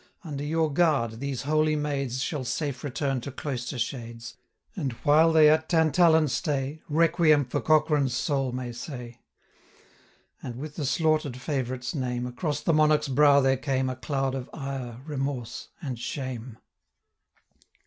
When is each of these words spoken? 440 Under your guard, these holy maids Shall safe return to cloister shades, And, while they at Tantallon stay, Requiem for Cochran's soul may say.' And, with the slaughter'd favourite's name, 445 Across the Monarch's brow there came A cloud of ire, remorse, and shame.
440 0.23 0.29
Under 0.33 0.43
your 0.49 0.73
guard, 0.73 1.19
these 1.19 1.43
holy 1.43 1.75
maids 1.75 2.23
Shall 2.23 2.43
safe 2.43 2.83
return 2.83 3.21
to 3.21 3.31
cloister 3.31 3.77
shades, 3.77 4.35
And, 4.75 4.93
while 5.03 5.31
they 5.31 5.47
at 5.47 5.69
Tantallon 5.69 6.27
stay, 6.27 6.81
Requiem 6.89 7.45
for 7.45 7.61
Cochran's 7.61 8.15
soul 8.15 8.51
may 8.51 8.71
say.' 8.71 9.19
And, 10.41 10.55
with 10.55 10.75
the 10.75 10.85
slaughter'd 10.87 11.37
favourite's 11.39 11.93
name, 11.93 12.23
445 12.23 12.33
Across 12.35 12.61
the 12.61 12.73
Monarch's 12.73 13.07
brow 13.09 13.41
there 13.41 13.57
came 13.57 13.91
A 13.91 13.95
cloud 13.95 14.33
of 14.33 14.49
ire, 14.53 15.03
remorse, 15.05 15.69
and 15.83 15.99
shame. 15.99 16.57